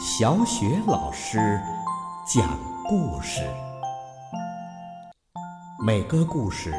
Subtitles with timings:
[0.00, 1.60] 小雪老师
[2.24, 3.42] 讲故事，
[5.84, 6.72] 每个故事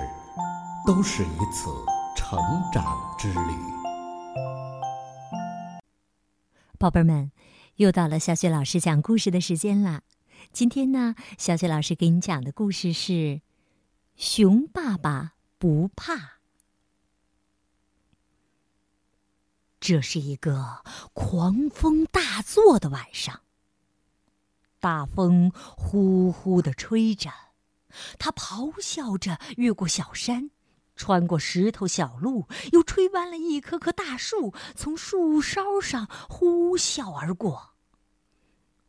[0.87, 1.69] 都是一次
[2.15, 2.39] 成
[2.71, 3.51] 长之旅。
[6.77, 7.29] 宝贝儿们，
[7.75, 10.03] 又到了小雪老师讲故事的时间啦！
[10.53, 13.11] 今天呢，小雪老师给你讲的故事是
[14.15, 16.13] 《熊爸爸不怕》。
[19.79, 20.83] 这是一个
[21.13, 23.41] 狂风大作的晚上，
[24.79, 27.31] 大风呼呼的吹着，
[28.17, 30.51] 它咆哮着越过小山，
[30.95, 37.73] 穿过石头小路，又吹弯了一棵棵大树，从树梢上呼啸而过。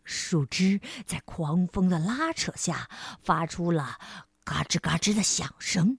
[0.03, 2.91] 树枝在狂风的拉扯下，
[3.23, 3.99] 发出了
[4.43, 5.99] 嘎吱嘎吱的响声。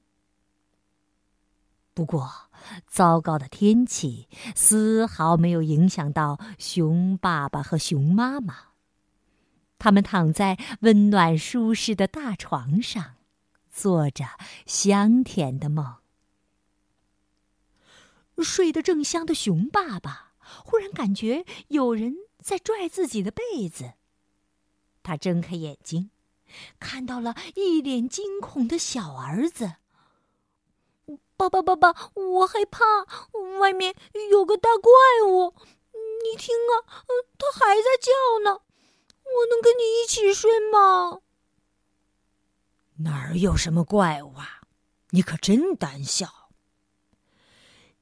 [2.02, 2.50] 不过，
[2.88, 8.70] 糟糕的天气丝毫没有影响到熊爸爸和熊妈妈。
[9.78, 13.18] 他们躺在温暖舒适的大床上，
[13.70, 14.26] 做着
[14.66, 15.98] 香甜的梦。
[18.42, 20.34] 睡得正香的熊爸爸
[20.66, 23.94] 忽然感觉有人在拽自己的被子。
[25.04, 26.10] 他睁开眼睛，
[26.80, 29.76] 看到了一脸惊恐的小儿子。
[31.42, 32.86] 爸爸，爸爸，我害怕，
[33.60, 33.96] 外面
[34.30, 35.56] 有个大怪物。
[36.24, 36.86] 你听啊，
[37.40, 38.62] 它还在叫呢。
[39.24, 41.22] 我能跟你一起睡吗？
[42.98, 44.62] 哪儿有什么怪物啊？
[45.12, 46.50] 你可真胆小。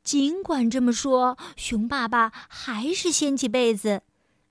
[0.03, 4.01] 尽管这么说，熊爸爸还是掀起被子，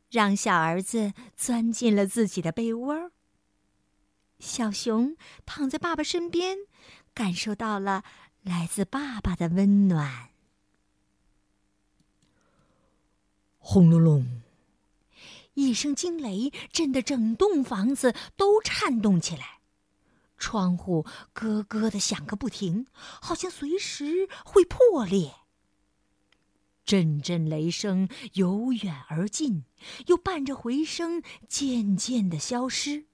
[0.09, 3.11] 让小儿子钻进了自己的被窝。
[4.39, 6.59] 小熊躺在爸爸身边，
[7.13, 8.05] 感受到了。
[8.49, 10.31] 来自爸爸的温暖。
[13.59, 14.41] 轰隆隆，
[15.53, 19.61] 一声惊雷震得整栋房子都颤动起来，
[20.39, 21.05] 窗户
[21.35, 25.35] 咯咯的响个不停，好像随时会破裂。
[26.87, 29.65] 阵阵雷声由远而近，
[30.07, 33.08] 又伴着回声渐渐的消失。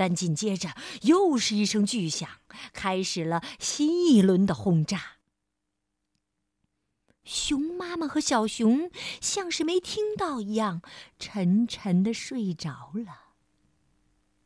[0.00, 0.70] 但紧接着，
[1.02, 2.26] 又是一声巨响，
[2.72, 5.18] 开始了新一轮的轰炸。
[7.22, 8.90] 熊妈妈和小熊
[9.20, 10.80] 像是没听到一样，
[11.18, 13.34] 沉沉的睡着了。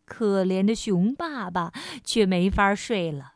[0.04, 1.72] 可怜的熊爸爸
[2.02, 3.34] 却没法睡了，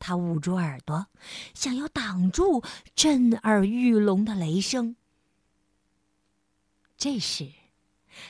[0.00, 1.06] 他捂住耳朵，
[1.54, 2.64] 想要挡住
[2.96, 4.96] 震耳欲聋的雷声。
[6.96, 7.52] 这时。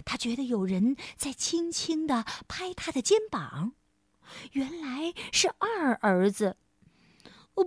[0.04, 3.72] 他觉得有人在轻轻的拍他的肩膀，
[4.52, 6.56] 原来是二儿子。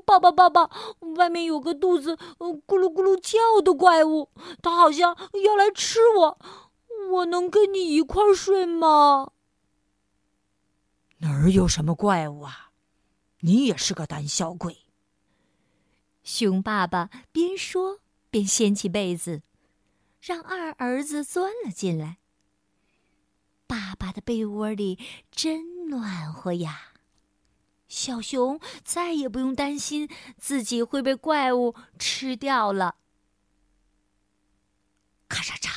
[0.06, 0.70] 爸爸，爸爸，
[1.16, 4.30] 外面有个肚子咕噜咕噜叫的怪物，
[4.62, 6.40] 他好像要来吃我。
[7.12, 9.32] 我能跟你一块睡吗？
[11.20, 12.72] 哪儿有什么怪物啊？
[13.40, 14.80] 你也是个胆小鬼。
[16.22, 18.00] 熊爸爸边说
[18.30, 19.42] 边掀起被子。
[20.20, 22.18] 让二儿子钻了进来。
[23.66, 24.98] 爸爸的被窝里
[25.30, 26.94] 真暖和呀，
[27.88, 32.96] 小熊再也不用担心自己会被怪物吃掉了。
[35.28, 35.72] 咔嚓嚓，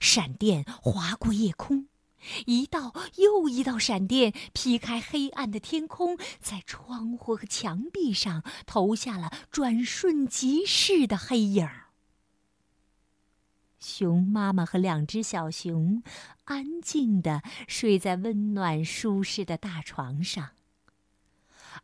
[0.00, 1.88] 闪电划过夜空，
[2.46, 11.83] 一道又一道闪电劈开黑暗的天空，在窗户和墙壁上投下了转瞬即逝的黑影儿。
[13.84, 16.02] 熊妈妈和两只小熊
[16.44, 20.52] 安静地睡在温暖舒适的大床上，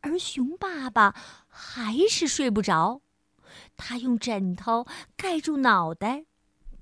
[0.01, 1.15] 而熊爸爸
[1.47, 3.03] 还是睡不着。
[3.77, 6.25] 他用枕头盖住脑袋，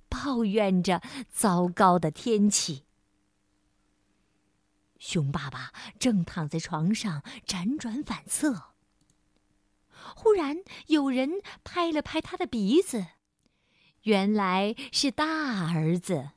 [0.08, 2.84] 抱怨着糟糕的天气。
[4.98, 8.74] 熊爸爸正躺在床上辗转反侧，
[10.14, 13.06] 忽然有人拍了拍他的鼻子。
[14.03, 16.31] 原来是大儿子。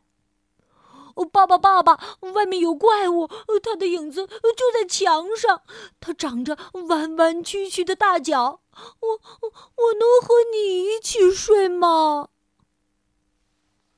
[1.15, 1.99] 哦，爸爸，爸爸，
[2.33, 3.27] 外面有怪物，
[3.61, 5.61] 他的影子就在墙上，
[5.99, 6.57] 他长着
[6.87, 8.61] 弯弯曲曲的大脚。
[8.71, 12.29] 我，我能和你一起睡吗？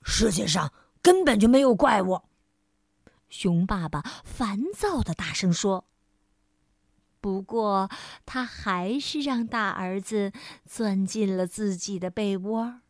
[0.01, 0.73] 世界上
[1.03, 2.21] 根本就没有怪物。
[3.29, 5.85] 熊爸爸烦躁的大声说。
[7.21, 7.89] 不过，
[8.25, 10.33] 他还是让大儿子
[10.67, 12.81] 钻进了自己的被窝。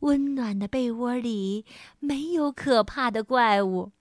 [0.00, 1.64] 温暖的被窝里
[1.98, 3.92] 没有可怕的怪物，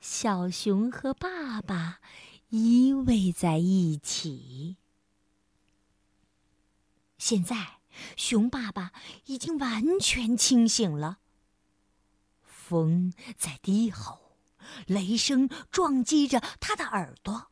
[0.00, 2.00] 小熊和爸爸
[2.50, 4.76] 依偎在一起。
[7.16, 7.78] 现在，
[8.16, 8.92] 熊爸爸
[9.26, 11.18] 已经完全清醒了。
[12.42, 14.36] 风在低吼，
[14.86, 17.46] 雷声撞击着他的耳朵，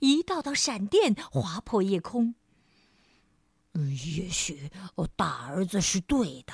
[0.00, 2.34] 一道道闪电划破夜空。
[3.74, 4.70] 也许
[5.16, 6.52] 大儿子是对的，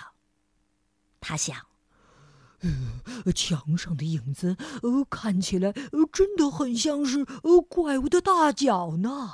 [1.20, 1.66] 他想。
[3.24, 9.32] 呃墙上的影子，呃，看起来呃真的很像是呃怪物的大脚呢。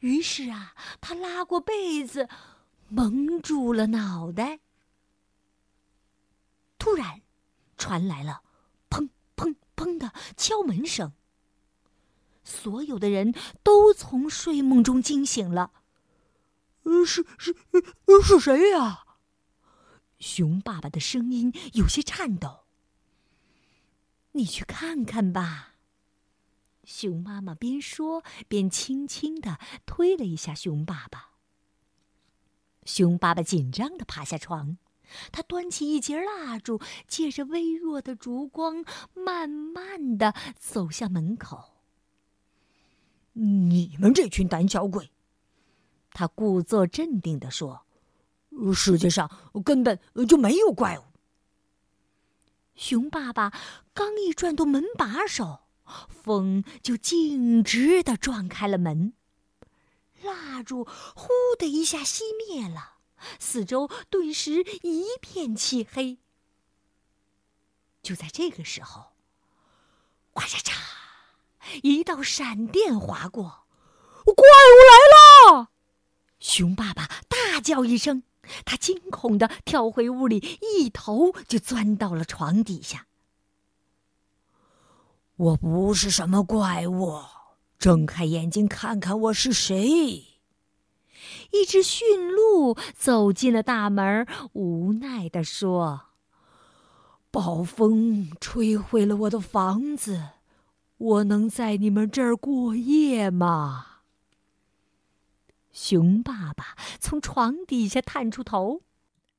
[0.00, 2.28] 于是啊，他拉过被子，
[2.88, 4.58] 蒙住了脑袋。
[6.78, 7.22] 突然，
[7.76, 8.42] 传来了
[8.90, 11.12] “砰砰砰”的敲门声。
[12.42, 13.32] 所有的人
[13.62, 15.70] 都从睡梦中惊醒了。
[16.82, 17.54] 呃是是
[18.22, 19.05] 是谁呀？
[20.18, 22.64] 熊爸爸的声音有些颤抖。
[24.32, 25.74] 你去看看吧。
[26.84, 31.30] 熊妈妈边说边轻轻的推了一下熊爸爸。
[32.84, 34.78] 熊爸爸紧张的爬下床，
[35.32, 38.84] 他端起一截蜡烛，借着微弱的烛光，
[39.14, 41.72] 慢慢的走向门口。
[43.32, 45.10] 你们这群胆小鬼！
[46.10, 47.85] 他故作镇定的说。
[48.74, 49.30] 世界上
[49.64, 49.98] 根本
[50.28, 51.04] 就没有怪物。
[52.74, 53.52] 熊爸爸
[53.94, 55.60] 刚一转动门把手，
[56.08, 59.14] 风就径直的撞开了门，
[60.22, 62.98] 蜡烛呼的一下熄灭了，
[63.38, 66.18] 四周顿时一片漆黑。
[68.02, 69.12] 就在这个时候，
[70.32, 70.74] 哗嚓嚓，
[71.82, 73.66] 一道闪电划过，
[74.24, 75.70] 怪物来了！
[76.38, 78.22] 熊爸爸大叫一声。
[78.64, 83.06] 他惊恐的跳回屋里，一头就钻到了床底下。
[85.36, 87.20] 我不是什么怪物，
[87.78, 90.24] 睁开眼睛看看我是谁。
[91.52, 96.02] 一只驯鹿走进了大门，无奈的说
[97.30, 100.30] ：“暴风吹毁了我的房子，
[100.96, 103.86] 我能在你们这儿过夜吗？”
[105.76, 108.80] 熊爸爸从床底下探出头，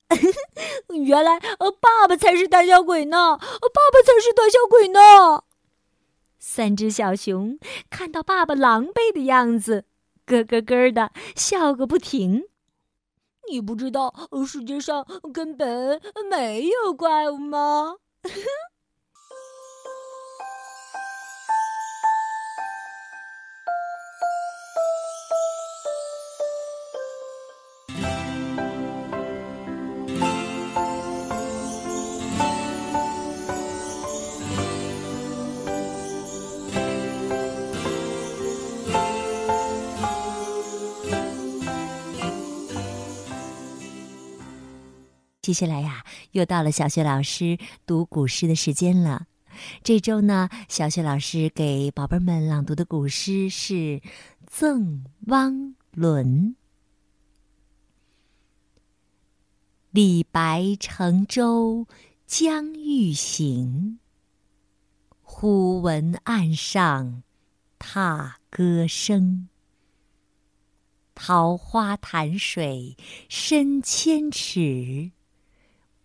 [0.93, 3.35] 原来呃，爸爸才是胆小鬼呢！
[3.37, 5.43] 爸爸才是胆小鬼呢！
[6.37, 7.57] 三只小熊
[7.89, 9.85] 看到爸爸狼狈的样子，
[10.27, 12.43] 咯咯咯的笑个不停。
[13.49, 14.13] 你不知道
[14.45, 15.03] 世界上
[15.33, 15.99] 根本
[16.29, 17.95] 没有怪物吗？
[45.47, 46.03] 接下来呀，
[46.33, 49.27] 又到了小雪老师读古诗的时间了。
[49.81, 53.73] 这周呢，小雪老师给宝贝们朗读的古诗是
[54.45, 56.49] 《赠汪伦》。
[59.91, 61.87] 李白乘舟
[62.25, 63.99] 将欲行，
[65.21, 67.23] 忽闻岸上
[67.79, 69.47] 踏歌声。
[71.15, 72.97] 桃花潭水
[73.29, 75.13] 深千尺。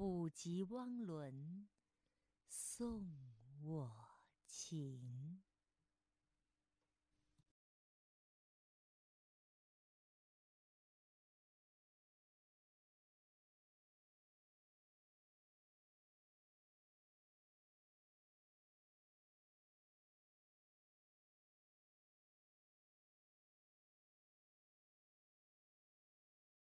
[0.00, 1.68] 不及汪伦
[2.48, 3.06] 送
[3.60, 3.92] 我
[4.46, 5.42] 情。